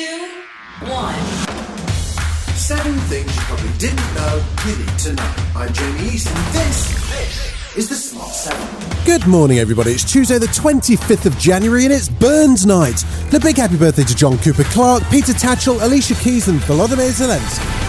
Two, 0.00 0.06
one. 0.86 1.14
Seven 2.56 2.94
things 3.10 3.36
you 3.36 3.42
probably 3.42 3.68
didn't 3.76 4.14
know 4.14 4.42
you 4.66 4.76
need 4.78 4.98
to 5.00 5.12
know. 5.12 5.34
I'm 5.54 5.70
Jamie 5.74 6.14
East, 6.14 6.26
and 6.26 6.54
this 6.54 7.76
is 7.76 7.90
the 7.90 7.96
Smart 7.96 8.30
Seven. 8.30 9.04
Good 9.04 9.26
morning, 9.26 9.58
everybody. 9.58 9.90
It's 9.90 10.10
Tuesday, 10.10 10.38
the 10.38 10.46
25th 10.46 11.26
of 11.26 11.36
January, 11.38 11.84
and 11.84 11.92
it's 11.92 12.08
Burns 12.08 12.64
Night. 12.64 13.04
And 13.26 13.34
a 13.34 13.40
big 13.40 13.58
happy 13.58 13.76
birthday 13.76 14.04
to 14.04 14.16
John 14.16 14.38
Cooper 14.38 14.64
Clarke, 14.64 15.02
Peter 15.10 15.34
Tatchell, 15.34 15.82
Alicia 15.82 16.14
Keys, 16.14 16.48
and 16.48 16.60
Volodymyr 16.60 17.10
Zelensky. 17.10 17.79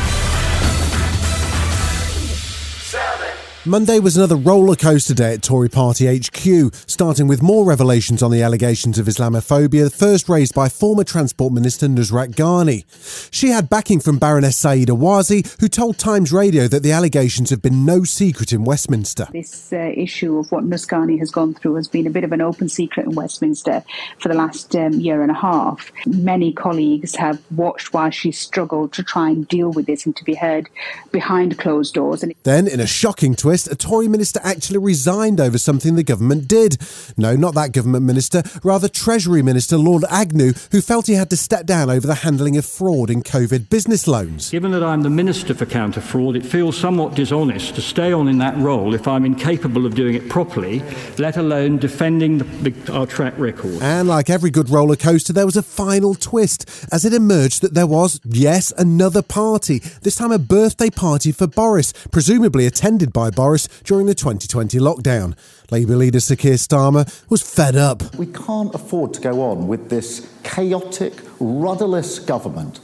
Monday 3.68 4.00
was 4.00 4.18
another 4.18 4.36
roller 4.36 4.76
coaster 4.76 5.14
day 5.14 5.36
at 5.36 5.44
Tory 5.44 5.70
Party 5.70 6.08
HQ, 6.18 6.74
starting 6.88 7.28
with 7.28 7.44
more 7.44 7.64
revelations 7.64 8.24
on 8.24 8.32
the 8.32 8.42
allegations 8.42 8.98
of 8.98 9.06
Islamophobia, 9.06 9.94
first 9.94 10.28
raised 10.28 10.56
by 10.56 10.68
former 10.68 11.04
Transport 11.04 11.54
Minister 11.54 11.86
Nusrat 11.86 12.30
Ghani. 12.30 12.86
She 13.31 13.50
had 13.50 13.70
backing 13.70 14.00
from 14.00 14.18
Baroness 14.18 14.59
Sayeeda 14.59 14.98
Warsi, 14.98 15.45
who 15.59 15.68
told 15.68 16.00
Times 16.00 16.34
Radio 16.34 16.68
that 16.70 16.81
the 16.81 16.92
allegations 16.92 17.52
have 17.52 17.62
been 17.62 17.86
no 17.86 18.03
secret 18.03 18.52
in 18.52 18.64
Westminster. 18.64 19.28
This 19.31 19.72
uh, 19.72 19.92
issue 19.96 20.40
of 20.40 20.52
what 20.52 20.64
Nus 20.64 20.88
Ghani 20.88 21.20
has 21.20 21.30
gone 21.30 21.53
through 21.53 21.75
has 21.75 21.88
been 21.88 22.08
a 22.08 22.09
bit 22.09 22.23
of 22.23 22.31
an 22.31 22.42
open 22.42 22.68
secret 22.68 23.06
in 23.06 23.14
Westminster 23.14 23.84
for 24.18 24.30
the 24.30 24.34
last 24.36 24.75
um, 24.75 24.94
year 24.94 25.22
and 25.22 25.30
a 25.30 25.36
half. 25.36 25.92
Many 26.08 26.52
colleagues 26.52 27.14
have 27.14 27.40
watched 27.52 27.94
while 27.94 28.09
she 28.09 28.31
struggled 28.31 28.92
to 28.94 29.03
try 29.03 29.30
and 29.30 29.48
deal 29.48 29.70
with 29.70 29.86
this 29.86 30.08
and 30.08 30.16
to 30.16 30.23
be 30.23 30.34
heard 30.34 30.68
behind 31.12 31.59
closed 31.59 31.94
doors. 31.94 32.23
And 32.23 32.34
Then, 32.42 32.68
in 32.68 32.80
a 32.80 32.88
shocking 32.88 33.36
twist, 33.36 33.50
a 33.52 33.75
Tory 33.75 34.07
minister 34.07 34.39
actually 34.44 34.80
resigned 34.80 35.39
over 35.39 35.57
something 35.57 35.95
the 35.95 36.03
government 36.03 36.47
did. 36.47 36.77
No, 37.17 37.35
not 37.35 37.53
that 37.55 37.73
government 37.73 38.05
minister, 38.05 38.44
rather 38.63 38.88
Treasury 38.88 39.41
Minister 39.41 39.77
Lord 39.77 40.03
Agnew, 40.09 40.53
who 40.71 40.81
felt 40.81 41.07
he 41.07 41.13
had 41.13 41.30
to 41.31 41.38
step 41.38 41.66
down 41.66 41.89
over 41.89 42.07
the 42.07 42.16
handling 42.16 42.57
of 42.57 42.66
fraud 42.66 43.09
in 43.09 43.23
COVID 43.23 43.69
business 43.69 44.07
loans. 44.07 44.49
Given 44.49 44.72
that 44.72 44.83
I'm 44.83 45.02
the 45.02 45.09
Minister 45.09 45.53
for 45.53 45.66
Counter 45.66 46.02
Fraud, 46.02 46.35
it 46.35 46.45
feels 46.45 46.77
somewhat 46.77 47.16
dishonest 47.16 47.75
to 47.75 47.81
stay 47.81 48.13
on 48.13 48.27
in 48.27 48.38
that 48.38 48.57
role 48.57 48.94
if 48.94 49.07
I'm 49.07 49.25
incapable 49.25 49.85
of 49.85 49.95
doing 49.95 50.16
it 50.16 50.29
properly, 50.29 50.81
let 51.17 51.38
alone 51.38 51.77
defending 51.77 52.38
the, 52.38 52.69
the, 52.69 52.94
our 52.94 53.05
track 53.05 53.33
record. 53.38 53.81
And 53.81 54.07
like 54.07 54.29
every 54.29 54.49
good 54.49 54.69
roller 54.69 54.95
coaster, 54.95 55.33
there 55.33 55.45
was 55.45 55.57
a 55.57 55.63
final 55.63 56.16
twist 56.16 56.88
as 56.91 57.03
it 57.05 57.13
emerged 57.13 57.61
that 57.61 57.73
there 57.73 57.88
was, 57.88 58.19
yes, 58.23 58.72
another 58.77 59.22
party, 59.22 59.79
this 60.02 60.16
time 60.16 60.31
a 60.31 60.39
birthday 60.39 60.89
party 60.89 61.31
for 61.31 61.47
Boris, 61.47 61.94
presumably 62.11 62.66
attended 62.66 63.11
by 63.11 63.29
Boris 63.42 63.67
during 63.84 64.06
the 64.06 64.14
2020 64.14 64.78
lockdown. 64.78 65.36
Labour 65.72 65.95
leader 65.95 66.20
Sir 66.20 66.36
Keir 66.36 66.58
Starmer 66.58 67.09
was 67.28 67.42
fed 67.42 67.75
up. 67.75 68.14
We 68.16 68.28
can't 68.28 68.72
afford 68.75 69.16
to 69.16 69.20
go 69.20 69.42
on 69.42 69.67
with 69.67 69.89
this 69.89 70.31
chaotic, 70.44 71.14
rudderless 71.39 72.19
government. 72.19 72.80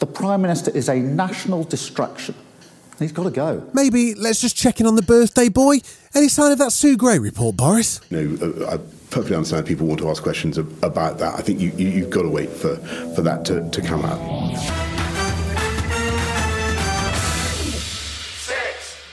The 0.00 0.06
Prime 0.06 0.42
Minister 0.42 0.72
is 0.72 0.88
a 0.88 0.96
national 0.96 1.62
distraction. 1.62 2.34
He's 2.98 3.12
got 3.12 3.22
to 3.22 3.30
go. 3.30 3.62
Maybe 3.72 4.16
let's 4.16 4.40
just 4.40 4.56
check 4.56 4.80
in 4.80 4.86
on 4.86 4.96
the 4.96 5.02
birthday 5.02 5.48
boy. 5.48 5.78
Any 6.12 6.28
sign 6.28 6.50
of 6.50 6.58
that 6.58 6.72
Sue 6.72 6.96
Gray 6.96 7.20
report, 7.20 7.56
Boris? 7.56 8.00
No, 8.10 8.36
uh, 8.42 8.74
I 8.74 8.78
perfectly 9.10 9.36
understand 9.36 9.64
people 9.64 9.86
want 9.86 10.00
to 10.00 10.10
ask 10.10 10.24
questions 10.24 10.58
about 10.58 11.18
that. 11.20 11.34
I 11.38 11.40
think 11.40 11.60
you, 11.60 11.70
you, 11.76 11.86
you've 11.86 12.10
got 12.10 12.22
to 12.22 12.28
wait 12.28 12.50
for, 12.50 12.74
for 13.14 13.22
that 13.22 13.44
to, 13.44 13.70
to 13.70 13.80
come 13.80 14.04
out. 14.04 14.89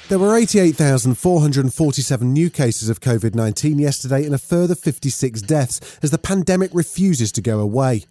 There 0.09 0.19
were 0.19 0.37
88,447 0.37 2.31
new 2.31 2.49
cases 2.49 2.87
of 2.87 3.01
COVID 3.01 3.35
19 3.35 3.77
yesterday 3.77 4.23
and 4.23 4.33
a 4.33 4.37
further 4.37 4.73
56 4.73 5.41
deaths 5.41 5.99
as 6.01 6.11
the 6.11 6.17
pandemic 6.17 6.71
refuses 6.73 7.29
to 7.33 7.41
go 7.41 7.59
away. 7.59 8.05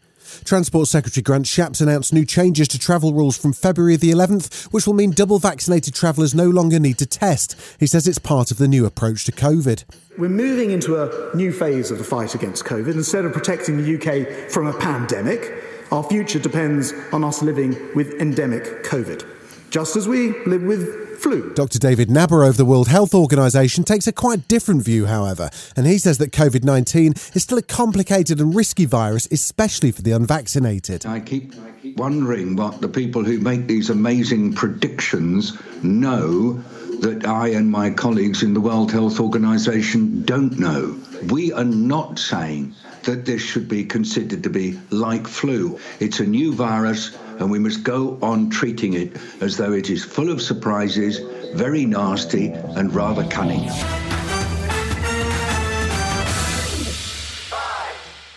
Transport 0.44 0.88
Secretary 0.88 1.22
Grant 1.22 1.46
Shapps 1.46 1.80
announced 1.80 2.12
new 2.12 2.26
changes 2.26 2.68
to 2.68 2.78
travel 2.78 3.14
rules 3.14 3.38
from 3.38 3.54
February 3.54 3.96
the 3.96 4.10
11th, 4.10 4.64
which 4.74 4.86
will 4.86 4.92
mean 4.92 5.12
double 5.12 5.38
vaccinated 5.38 5.94
travellers 5.94 6.34
no 6.34 6.50
longer 6.50 6.78
need 6.78 6.98
to 6.98 7.06
test. 7.06 7.56
He 7.80 7.86
says 7.86 8.06
it's 8.06 8.18
part 8.18 8.50
of 8.50 8.58
the 8.58 8.68
new 8.68 8.84
approach 8.84 9.24
to 9.24 9.32
COVID. 9.32 9.84
We're 10.18 10.28
moving 10.28 10.72
into 10.72 11.02
a 11.02 11.34
new 11.34 11.50
phase 11.50 11.90
of 11.90 11.96
the 11.96 12.04
fight 12.04 12.34
against 12.34 12.66
COVID. 12.66 12.92
Instead 12.92 13.24
of 13.24 13.32
protecting 13.32 13.82
the 13.82 13.96
UK 13.96 14.50
from 14.50 14.66
a 14.66 14.78
pandemic, 14.78 15.64
our 15.90 16.02
future 16.02 16.40
depends 16.40 16.92
on 17.12 17.24
us 17.24 17.40
living 17.40 17.74
with 17.94 18.20
endemic 18.20 18.84
COVID, 18.84 19.24
just 19.70 19.96
as 19.96 20.06
we 20.06 20.32
live 20.44 20.62
with 20.62 21.06
flu. 21.18 21.52
Dr. 21.54 21.78
David 21.78 22.08
Nabarro 22.08 22.48
of 22.48 22.56
the 22.56 22.64
World 22.64 22.88
Health 22.88 23.14
Organization 23.14 23.84
takes 23.84 24.06
a 24.06 24.12
quite 24.12 24.46
different 24.48 24.82
view, 24.82 25.06
however, 25.06 25.50
and 25.76 25.86
he 25.86 25.98
says 25.98 26.18
that 26.18 26.32
COVID 26.32 26.64
19 26.64 27.12
is 27.34 27.42
still 27.42 27.58
a 27.58 27.62
complicated 27.62 28.40
and 28.40 28.54
risky 28.54 28.84
virus, 28.84 29.26
especially 29.30 29.90
for 29.90 30.02
the 30.02 30.12
unvaccinated. 30.12 31.06
I 31.06 31.20
keep 31.20 31.54
wondering 31.96 32.56
what 32.56 32.80
the 32.80 32.88
people 32.88 33.24
who 33.24 33.38
make 33.38 33.66
these 33.66 33.90
amazing 33.90 34.52
predictions 34.52 35.56
know 35.82 36.54
that 37.00 37.26
I 37.26 37.48
and 37.48 37.70
my 37.70 37.90
colleagues 37.90 38.42
in 38.42 38.54
the 38.54 38.60
World 38.60 38.90
Health 38.90 39.20
Organization 39.20 40.22
don't 40.24 40.58
know. 40.58 40.98
We 41.30 41.52
are 41.52 41.64
not 41.64 42.18
saying 42.18 42.74
that 43.04 43.24
this 43.24 43.42
should 43.42 43.68
be 43.68 43.84
considered 43.84 44.42
to 44.42 44.50
be 44.50 44.78
like 44.90 45.26
flu. 45.26 45.78
It's 46.00 46.20
a 46.20 46.26
new 46.26 46.52
virus, 46.52 47.16
and 47.38 47.50
we 47.50 47.58
must 47.58 47.82
go 47.82 48.18
on 48.22 48.50
treating 48.50 48.94
it 48.94 49.16
as 49.40 49.56
though 49.56 49.72
it 49.72 49.90
is 49.90 50.04
full 50.04 50.30
of 50.30 50.40
surprises, 50.40 51.20
very 51.54 51.86
nasty, 51.86 52.48
and 52.48 52.94
rather 52.94 53.26
cunning. 53.28 53.68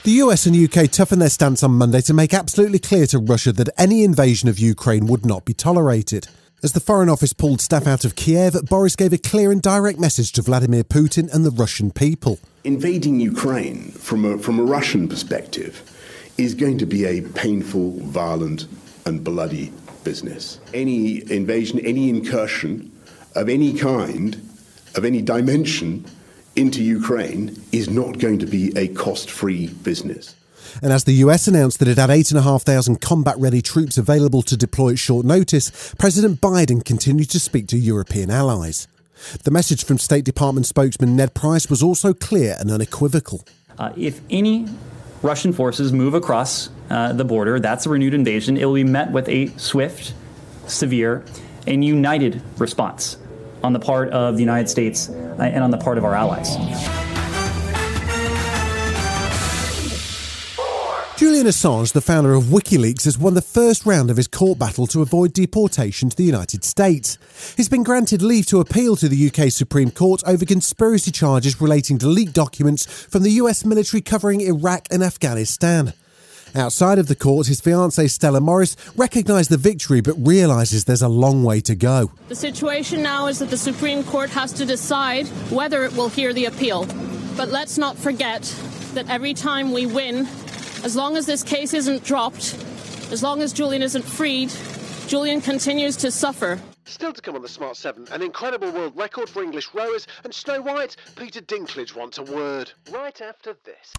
The 0.04 0.12
US 0.24 0.46
and 0.46 0.56
UK 0.56 0.90
toughened 0.90 1.22
their 1.22 1.30
stance 1.30 1.62
on 1.62 1.72
Monday 1.72 2.02
to 2.02 2.14
make 2.14 2.34
absolutely 2.34 2.80
clear 2.80 3.06
to 3.08 3.20
Russia 3.20 3.52
that 3.52 3.70
any 3.78 4.04
invasion 4.04 4.50
of 4.50 4.58
Ukraine 4.58 5.06
would 5.08 5.26
not 5.26 5.46
be 5.46 5.54
tolerated. 5.54 6.28
As 6.64 6.74
the 6.74 6.80
Foreign 6.80 7.10
Office 7.10 7.32
pulled 7.32 7.62
staff 7.62 7.86
out 7.86 8.04
of 8.04 8.16
Kiev, 8.16 8.56
Boris 8.68 8.96
gave 8.96 9.14
a 9.14 9.18
clear 9.18 9.52
and 9.52 9.62
direct 9.62 10.00
message 10.00 10.32
to 10.34 10.42
Vladimir 10.42 10.84
Putin 10.84 11.34
and 11.34 11.46
the 11.46 11.52
Russian 11.52 11.92
people. 11.92 12.40
Invading 12.64 13.20
Ukraine 13.20 13.92
from 13.92 14.26
a, 14.26 14.38
from 14.38 14.60
a 14.60 14.64
Russian 14.64 15.08
perspective 15.08 15.84
is 16.38 16.56
going 16.56 16.78
to 16.80 16.86
be 16.86 17.06
a 17.06 17.22
painful, 17.22 17.92
violent, 18.00 18.68
and 19.06 19.24
bloody 19.24 19.72
business. 20.04 20.60
Any 20.74 21.30
invasion, 21.32 21.80
any 21.80 22.10
incursion 22.10 22.92
of 23.36 23.50
any 23.50 23.74
kind, 23.74 24.36
of 24.96 25.06
any 25.06 25.22
dimension 25.22 26.06
into 26.56 26.84
Ukraine 26.84 27.62
is 27.72 27.90
not 27.90 28.20
going 28.20 28.40
to 28.40 28.46
be 28.46 28.76
a 28.78 28.88
cost 28.90 29.30
free 29.30 29.68
business. 29.68 30.36
And 30.82 30.94
as 30.94 31.04
the 31.04 31.14
US 31.14 31.48
announced 31.48 31.80
that 31.80 31.88
it 31.88 31.98
had 31.98 32.10
8,500 32.10 33.02
combat 33.02 33.36
ready 33.38 33.62
troops 33.62 33.98
available 33.98 34.42
to 34.44 34.58
deploy 34.58 34.92
at 34.92 35.00
short 35.00 35.26
notice, 35.26 35.94
President 35.98 36.42
Biden 36.42 36.84
continued 36.84 37.30
to 37.32 37.40
speak 37.40 37.68
to 37.68 37.78
European 37.78 38.30
allies. 38.30 38.88
The 39.44 39.52
message 39.52 39.84
from 39.84 39.98
State 39.98 40.26
Department 40.26 40.66
spokesman 40.66 41.16
Ned 41.16 41.34
Price 41.34 41.70
was 41.70 41.84
also 41.84 42.14
clear 42.14 42.56
and 42.60 42.72
unequivocal. 42.72 43.44
Uh, 43.78 43.92
if 43.98 44.22
any 44.30 44.68
Russian 45.22 45.52
forces 45.54 45.92
move 45.92 46.14
across 46.14 46.70
uh, 46.90 47.14
the 47.14 47.26
border, 47.26 47.60
that's 47.60 47.86
a 47.86 47.90
renewed 47.90 48.14
invasion. 48.14 48.58
It 48.58 48.66
will 48.66 48.76
be 48.76 48.84
met 48.84 49.12
with 49.12 49.28
a 49.28 49.48
swift, 49.58 50.14
severe, 50.68 51.24
and 51.68 51.84
united 51.84 52.42
response 52.58 53.18
on 53.64 53.74
the 53.74 53.80
part 53.80 54.10
of 54.10 54.36
the 54.36 54.42
United 54.42 54.70
States 54.70 55.10
uh, 55.10 55.38
and 55.40 55.64
on 55.64 55.72
the 55.72 55.78
part 55.78 55.98
of 55.98 56.06
our 56.06 56.16
allies. 56.16 57.19
Julian 61.20 61.48
Assange, 61.48 61.92
the 61.92 62.00
founder 62.00 62.34
of 62.34 62.46
WikiLeaks, 62.46 63.04
has 63.04 63.18
won 63.18 63.34
the 63.34 63.42
first 63.42 63.86
round 63.86 64.10
of 64.10 64.16
his 64.16 64.26
court 64.26 64.58
battle 64.58 64.88
to 64.88 65.02
avoid 65.02 65.34
deportation 65.34 66.10
to 66.10 66.16
the 66.16 66.24
United 66.24 66.64
States. 66.64 67.18
He's 67.58 67.68
been 67.68 67.84
granted 67.84 68.22
leave 68.22 68.46
to 68.46 68.62
appeal 68.62 68.96
to 68.96 69.10
the 69.10 69.28
UK 69.30 69.52
Supreme 69.52 69.92
Court 69.92 70.24
over 70.26 70.46
conspiracy 70.46 71.12
charges 71.12 71.60
relating 71.60 71.98
to 71.98 72.08
leaked 72.08 72.32
documents 72.32 72.86
from 72.86 73.24
the 73.24 73.32
US 73.32 73.66
military 73.66 74.00
covering 74.00 74.40
Iraq 74.40 74.88
and 74.92 75.04
Afghanistan. 75.04 75.92
Outside 76.56 77.00
of 77.00 77.08
the 77.08 77.18
court, 77.18 77.48
his 77.48 77.60
fiancée 77.60 78.10
Stella 78.10 78.40
Moris 78.40 78.78
recognised 78.96 79.50
the 79.50 79.58
victory 79.58 80.00
but 80.00 80.16
realises 80.26 80.86
there's 80.86 81.02
a 81.02 81.10
long 81.10 81.44
way 81.44 81.60
to 81.60 81.76
go. 81.76 82.14
The 82.30 82.36
situation 82.36 83.04
now 83.04 83.28
is 83.28 83.40
that 83.40 83.50
the 83.50 83.58
Supreme 83.58 84.06
Court 84.06 84.30
has 84.30 84.54
to 84.54 84.66
decide 84.66 85.28
whether 85.52 85.84
it 85.84 85.92
will 85.98 86.08
hear 86.08 86.32
the 86.32 86.46
appeal. 86.46 86.86
But 87.36 87.50
let's 87.50 87.78
not 87.78 87.98
forget 87.98 88.44
that 88.94 89.10
every 89.10 89.34
time 89.34 89.74
we 89.74 89.86
win, 89.86 90.26
as 90.84 90.96
long 90.96 91.18
as 91.18 91.26
this 91.26 91.44
case 91.44 91.74
isn't 91.74 92.04
dropped, 92.04 92.56
as 93.12 93.22
long 93.22 93.42
as 93.42 93.54
Julian 93.54 93.82
isn't 93.82 94.04
freed, 94.04 94.52
Julian 95.08 95.42
continues 95.42 95.96
to 95.98 96.12
suffer. 96.12 96.60
Still 96.86 97.14
to 97.14 97.22
come 97.22 97.36
on 97.36 97.42
the 97.42 97.50
Smart 97.50 97.78
7, 97.78 98.08
an 98.12 98.22
incredible 98.22 98.72
world 98.72 98.96
record 98.96 99.30
for 99.30 99.44
English 99.44 99.70
rowers, 99.74 100.08
and 100.24 100.34
Snow 100.34 100.62
White, 100.62 100.96
Peter 101.16 101.42
Dinklage 101.42 101.96
wants 101.96 102.18
a 102.18 102.24
word. 102.24 102.72
Right 102.92 103.22
after 103.22 103.56
this. 103.64 103.94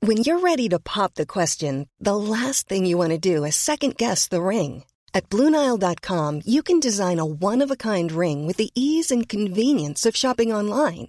When 0.00 0.18
you're 0.18 0.38
ready 0.38 0.68
to 0.68 0.78
pop 0.78 1.14
the 1.14 1.26
question, 1.26 1.88
the 1.98 2.16
last 2.16 2.68
thing 2.68 2.86
you 2.86 2.96
want 2.96 3.10
to 3.10 3.18
do 3.18 3.44
is 3.44 3.56
second 3.56 3.96
guess 3.96 4.28
the 4.28 4.40
ring. 4.40 4.84
At 5.12 5.28
Bluenile.com, 5.30 6.42
you 6.44 6.62
can 6.62 6.80
design 6.80 7.18
a 7.18 7.26
one 7.26 7.62
of 7.62 7.70
a 7.70 7.76
kind 7.76 8.12
ring 8.12 8.46
with 8.46 8.58
the 8.58 8.70
ease 8.74 9.10
and 9.10 9.28
convenience 9.28 10.06
of 10.06 10.14
shopping 10.14 10.52
online. 10.52 11.08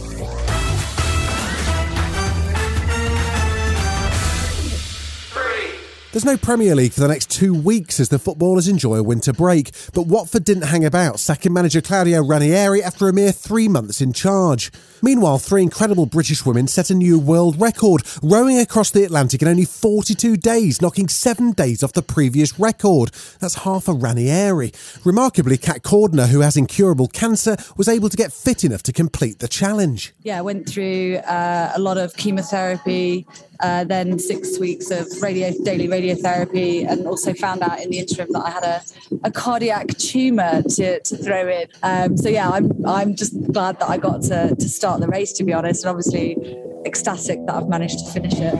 There's 6.11 6.25
no 6.25 6.35
Premier 6.35 6.75
League 6.75 6.91
for 6.91 6.99
the 6.99 7.07
next 7.07 7.31
two 7.31 7.53
weeks 7.53 7.97
as 7.97 8.09
the 8.09 8.19
footballers 8.19 8.67
enjoy 8.67 8.95
a 8.95 9.03
winter 9.03 9.31
break, 9.31 9.71
but 9.93 10.07
Watford 10.07 10.43
didn't 10.43 10.63
hang 10.63 10.83
about, 10.83 11.21
sacking 11.21 11.53
manager 11.53 11.79
Claudio 11.79 12.21
Ranieri 12.21 12.83
after 12.83 13.07
a 13.07 13.13
mere 13.13 13.31
three 13.31 13.69
months 13.69 14.01
in 14.01 14.11
charge. 14.11 14.73
Meanwhile, 15.01 15.39
three 15.39 15.63
incredible 15.63 16.05
British 16.05 16.45
women 16.45 16.67
set 16.67 16.89
a 16.89 16.95
new 16.95 17.17
world 17.17 17.59
record, 17.59 18.03
rowing 18.21 18.59
across 18.59 18.91
the 18.91 19.05
Atlantic 19.05 19.41
in 19.41 19.47
only 19.47 19.63
42 19.63 20.35
days, 20.35 20.81
knocking 20.81 21.07
seven 21.07 21.53
days 21.53 21.81
off 21.81 21.93
the 21.93 22.03
previous 22.03 22.59
record. 22.59 23.11
That's 23.39 23.63
half 23.63 23.87
a 23.87 23.93
Ranieri. 23.93 24.73
Remarkably, 25.05 25.57
Kat 25.57 25.81
Cordiner, 25.81 26.27
who 26.27 26.41
has 26.41 26.57
incurable 26.57 27.07
cancer, 27.07 27.55
was 27.77 27.87
able 27.87 28.09
to 28.09 28.17
get 28.17 28.33
fit 28.33 28.65
enough 28.65 28.83
to 28.83 28.93
complete 28.93 29.39
the 29.39 29.47
challenge. 29.47 30.13
Yeah, 30.23 30.39
I 30.39 30.41
went 30.41 30.67
through 30.67 31.15
uh, 31.25 31.71
a 31.73 31.79
lot 31.79 31.97
of 31.97 32.15
chemotherapy, 32.17 33.25
uh, 33.61 33.85
then 33.85 34.19
six 34.19 34.59
weeks 34.59 34.91
of 34.91 35.07
radio, 35.21 35.51
daily 35.63 35.87
radiotherapy, 36.01 36.87
and 36.89 37.07
also 37.07 37.33
found 37.33 37.61
out 37.61 37.79
in 37.79 37.89
the 37.89 37.99
interim 37.99 38.29
that 38.31 38.43
I 38.45 38.49
had 38.49 38.63
a, 38.63 38.81
a 39.23 39.31
cardiac 39.31 39.87
tumor 39.97 40.63
to, 40.63 40.99
to 40.99 41.17
throw 41.17 41.47
in. 41.47 41.67
Um, 41.83 42.17
so 42.17 42.29
yeah, 42.29 42.49
I'm 42.49 42.71
I'm 42.85 43.15
just 43.15 43.33
glad 43.51 43.79
that 43.79 43.89
I 43.89 43.97
got 43.97 44.21
to, 44.23 44.55
to 44.55 44.69
start 44.69 44.99
the 45.01 45.07
race, 45.07 45.33
to 45.33 45.43
be 45.43 45.53
honest, 45.53 45.85
and 45.85 45.89
obviously 45.89 46.37
ecstatic 46.85 47.45
that 47.45 47.55
I've 47.55 47.69
managed 47.69 47.99
to 47.99 48.11
finish 48.11 48.33
it. 48.35 48.55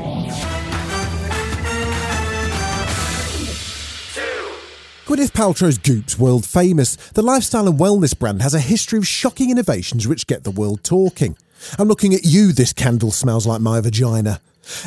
Gwyneth 5.06 5.32
Paltrow's 5.34 5.78
Goop's 5.78 6.18
world 6.18 6.46
famous. 6.46 6.96
The 6.96 7.22
lifestyle 7.22 7.68
and 7.68 7.78
wellness 7.78 8.18
brand 8.18 8.42
has 8.42 8.54
a 8.54 8.62
history 8.62 8.98
of 8.98 9.06
shocking 9.06 9.50
innovations 9.50 10.08
which 10.08 10.26
get 10.26 10.46
the 10.46 10.52
world 10.52 10.86
talking. 10.86 11.36
I'm 11.78 11.90
looking 11.90 12.14
at 12.14 12.24
you, 12.24 12.54
this 12.54 12.72
candle 12.72 13.12
smells 13.12 13.46
like 13.46 13.60
my 13.60 13.82
vagina. 13.82 14.40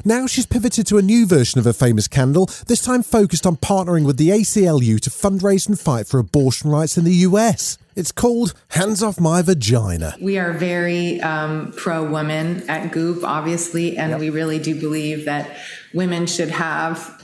Now 0.04 0.26
she's 0.26 0.46
pivoted 0.46 0.86
to 0.88 0.98
a 0.98 1.02
new 1.02 1.26
version 1.26 1.58
of 1.58 1.64
her 1.64 1.72
famous 1.72 2.08
candle, 2.08 2.46
this 2.66 2.82
time 2.82 3.02
focused 3.02 3.46
on 3.46 3.56
partnering 3.56 4.04
with 4.04 4.16
the 4.16 4.30
ACLU 4.30 5.00
to 5.00 5.10
fundraise 5.10 5.68
and 5.68 5.78
fight 5.78 6.06
for 6.06 6.18
abortion 6.18 6.70
rights 6.70 6.96
in 6.96 7.04
the 7.04 7.12
US. 7.12 7.78
It's 7.96 8.10
called 8.10 8.54
Hands 8.68 9.00
Off 9.02 9.20
My 9.20 9.40
Vagina. 9.42 10.14
We 10.20 10.38
are 10.38 10.52
very 10.52 11.20
um, 11.20 11.72
pro 11.76 12.04
woman 12.04 12.68
at 12.68 12.90
Goop, 12.90 13.22
obviously, 13.22 13.96
and 13.96 14.18
we 14.18 14.30
really 14.30 14.58
do 14.58 14.78
believe 14.78 15.26
that 15.26 15.56
women 15.92 16.26
should 16.26 16.50
have 16.50 17.22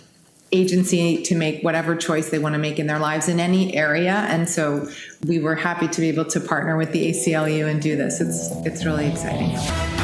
agency 0.53 1.23
to 1.23 1.35
make 1.35 1.63
whatever 1.63 1.97
choice 1.97 2.31
they 2.31 2.39
want 2.39 2.55
to 2.55 2.59
make 2.59 2.79
in 2.79 2.87
their 2.87 2.99
lives 2.99 3.29
in 3.29 3.41
any 3.41 3.75
area. 3.75 4.27
And 4.29 4.49
so 4.49 4.89
we 5.27 5.39
were 5.39 5.55
happy 5.55 5.89
to 5.89 6.01
be 6.01 6.09
able 6.09 6.25
to 6.27 6.41
partner 6.41 6.77
with 6.77 6.93
the 6.93 7.11
ACLU 7.11 7.69
and 7.69 7.81
do 7.81 7.97
this. 7.97 8.21
It's 8.21 8.51
it's 8.67 8.85
really 8.85 9.09
exciting. 9.09 10.00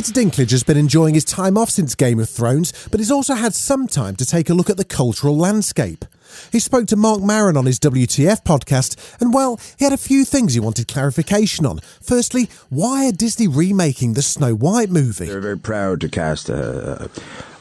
Peter 0.00 0.12
Dinklage 0.18 0.52
has 0.52 0.62
been 0.62 0.78
enjoying 0.78 1.12
his 1.12 1.26
time 1.26 1.58
off 1.58 1.68
since 1.68 1.94
Game 1.94 2.18
of 2.20 2.30
Thrones, 2.30 2.72
but 2.90 3.00
he's 3.00 3.10
also 3.10 3.34
had 3.34 3.52
some 3.52 3.86
time 3.86 4.16
to 4.16 4.24
take 4.24 4.48
a 4.48 4.54
look 4.54 4.70
at 4.70 4.78
the 4.78 4.84
cultural 4.86 5.36
landscape. 5.36 6.06
He 6.50 6.58
spoke 6.58 6.86
to 6.86 6.96
Marc 6.96 7.20
Maron 7.20 7.54
on 7.58 7.66
his 7.66 7.78
WTF 7.80 8.42
podcast, 8.42 8.96
and 9.20 9.34
well, 9.34 9.60
he 9.78 9.84
had 9.84 9.92
a 9.92 9.98
few 9.98 10.24
things 10.24 10.54
he 10.54 10.60
wanted 10.60 10.88
clarification 10.88 11.66
on. 11.66 11.80
Firstly, 12.00 12.48
why 12.70 13.08
are 13.08 13.12
Disney 13.12 13.46
remaking 13.46 14.14
the 14.14 14.22
Snow 14.22 14.54
White 14.54 14.88
movie? 14.88 15.26
They're 15.26 15.38
very 15.38 15.58
proud 15.58 16.00
to 16.00 16.08
cast 16.08 16.48
a, 16.48 17.10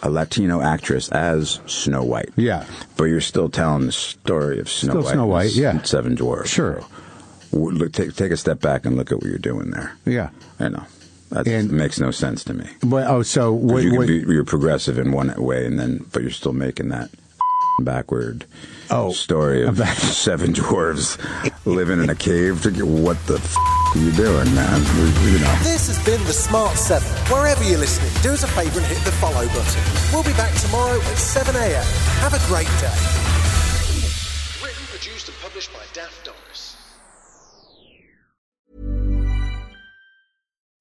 a 0.02 0.10
Latino 0.10 0.62
actress 0.62 1.10
as 1.10 1.60
Snow 1.66 2.06
White. 2.06 2.30
Yeah. 2.38 2.66
But 2.96 3.06
you're 3.06 3.20
still 3.20 3.50
telling 3.50 3.86
the 3.88 3.92
story 3.92 4.60
of 4.62 4.70
Snow 4.70 4.92
Still 4.94 5.04
White. 5.04 5.12
Snow 5.12 5.26
White, 5.26 5.48
and 5.48 5.56
yeah. 5.58 5.82
Seven 5.82 6.16
Dwarfs. 6.16 6.50
Sure. 6.52 6.86
W- 7.52 7.78
Look, 7.78 7.92
take, 7.92 8.16
take 8.16 8.32
a 8.32 8.38
step 8.38 8.62
back 8.62 8.86
and 8.86 8.96
look 8.96 9.12
at 9.12 9.18
what 9.18 9.28
you're 9.28 9.40
doing 9.40 9.72
there. 9.72 9.98
Yeah. 10.06 10.30
I 10.58 10.70
know. 10.70 10.86
That 11.30 11.46
makes 11.72 12.00
no 12.00 12.12
sense 12.12 12.44
to 12.46 12.54
me. 12.54 12.68
But, 12.82 13.08
oh, 13.08 13.22
so 13.22 13.54
what, 13.54 13.84
you 13.84 13.96
what, 13.96 14.08
can 14.08 14.26
be, 14.26 14.34
you're 14.34 14.44
progressive 14.44 14.98
in 14.98 15.12
one 15.12 15.34
way, 15.42 15.66
and 15.66 15.80
then 15.80 16.06
but 16.12 16.24
you're 16.24 16.32
still 16.32 16.54
making 16.54 16.90
that 16.90 17.10
backward 17.82 18.46
oh, 18.90 19.12
story 19.12 19.64
of 19.64 19.78
seven 19.98 20.54
dwarves 20.54 21.18
living 21.66 22.02
in 22.02 22.10
a 22.10 22.16
cave. 22.16 22.64
To 22.64 22.72
get, 22.72 22.86
what 22.86 23.18
the 23.28 23.36
f- 23.36 23.56
are 23.96 23.98
you 23.98 24.12
doing, 24.12 24.54
man? 24.54 24.82
You, 24.98 25.32
you 25.32 25.40
know. 25.40 25.56
This 25.62 25.88
has 25.88 26.04
been 26.06 26.24
the 26.26 26.34
Smart 26.34 26.78
7. 26.78 27.08
Wherever 27.34 27.64
you're 27.64 27.80
listening, 27.80 28.12
do 28.22 28.34
us 28.34 28.44
a 28.44 28.48
favour 28.48 28.80
and 28.80 28.88
hit 28.88 29.04
the 29.06 29.12
follow 29.14 29.46
button. 29.48 29.84
We'll 30.14 30.24
be 30.24 30.34
back 30.34 30.54
tomorrow 30.62 30.98
at 30.98 31.18
7am. 31.18 31.86
Have 32.22 32.34
a 32.34 32.42
great 32.46 32.70
day. 32.82 32.94
Written, 34.62 34.86
produced, 34.90 35.30
and 35.30 35.38
published 35.42 35.74
by 35.74 35.82
Daft 35.94 36.29